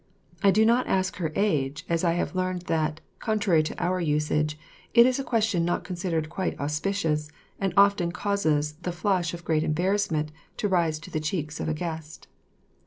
I 0.41 0.49
do 0.49 0.65
not 0.65 0.87
ask 0.87 1.17
her 1.17 1.31
age, 1.35 1.85
as 1.87 2.03
I 2.03 2.13
have 2.13 2.33
learned 2.33 2.63
that, 2.63 3.01
contrary 3.19 3.61
to 3.61 3.75
our 3.79 3.99
usage, 4.01 4.57
it 4.95 5.05
is 5.05 5.19
a 5.19 5.23
question 5.23 5.63
not 5.63 5.83
considered 5.83 6.27
quite 6.27 6.59
auspicious, 6.59 7.29
and 7.59 7.71
often 7.77 8.11
causes 8.11 8.77
the 8.81 8.91
flush 8.93 9.35
of 9.35 9.45
great 9.45 9.61
embarrassment 9.63 10.31
to 10.57 10.67
rise 10.67 10.97
to 10.97 11.11
the 11.11 11.19
cheek 11.19 11.59
of 11.59 11.69
a 11.69 11.75
guest. 11.75 12.27